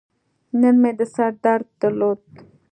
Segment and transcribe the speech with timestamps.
[0.59, 2.21] نن مې د سر درد درلود.